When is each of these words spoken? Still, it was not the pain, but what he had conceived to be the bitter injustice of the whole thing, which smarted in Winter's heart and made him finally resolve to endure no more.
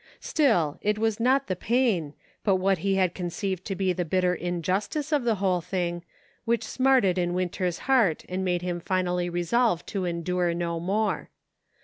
Still, 0.19 0.79
it 0.81 0.97
was 0.97 1.19
not 1.19 1.45
the 1.45 1.55
pain, 1.55 2.15
but 2.43 2.55
what 2.55 2.79
he 2.79 2.95
had 2.95 3.13
conceived 3.13 3.63
to 3.65 3.75
be 3.75 3.93
the 3.93 4.03
bitter 4.03 4.33
injustice 4.33 5.11
of 5.11 5.25
the 5.25 5.35
whole 5.35 5.61
thing, 5.61 6.03
which 6.43 6.63
smarted 6.65 7.19
in 7.19 7.35
Winter's 7.35 7.77
heart 7.85 8.25
and 8.27 8.43
made 8.43 8.63
him 8.63 8.79
finally 8.79 9.29
resolve 9.29 9.85
to 9.85 10.05
endure 10.05 10.55
no 10.55 10.79
more. 10.79 11.29